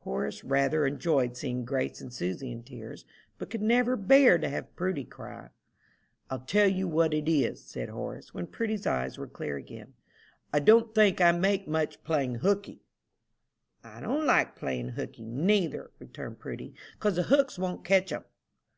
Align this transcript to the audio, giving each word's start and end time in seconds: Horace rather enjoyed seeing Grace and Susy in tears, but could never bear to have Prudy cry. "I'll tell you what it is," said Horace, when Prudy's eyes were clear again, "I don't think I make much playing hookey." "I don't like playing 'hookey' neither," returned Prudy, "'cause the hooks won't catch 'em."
Horace 0.00 0.44
rather 0.44 0.86
enjoyed 0.86 1.38
seeing 1.38 1.64
Grace 1.64 2.02
and 2.02 2.12
Susy 2.12 2.52
in 2.52 2.62
tears, 2.64 3.06
but 3.38 3.48
could 3.48 3.62
never 3.62 3.96
bear 3.96 4.36
to 4.36 4.46
have 4.46 4.76
Prudy 4.76 5.04
cry. 5.04 5.48
"I'll 6.28 6.40
tell 6.40 6.68
you 6.68 6.86
what 6.86 7.14
it 7.14 7.26
is," 7.30 7.64
said 7.64 7.88
Horace, 7.88 8.34
when 8.34 8.46
Prudy's 8.48 8.86
eyes 8.86 9.16
were 9.16 9.26
clear 9.26 9.56
again, 9.56 9.94
"I 10.52 10.58
don't 10.58 10.94
think 10.94 11.22
I 11.22 11.32
make 11.32 11.66
much 11.66 12.04
playing 12.04 12.40
hookey." 12.40 12.82
"I 13.82 14.02
don't 14.02 14.26
like 14.26 14.54
playing 14.54 14.90
'hookey' 14.96 15.24
neither," 15.24 15.90
returned 15.98 16.40
Prudy, 16.40 16.74
"'cause 16.98 17.16
the 17.16 17.22
hooks 17.22 17.58
won't 17.58 17.82
catch 17.82 18.12
'em." 18.12 18.24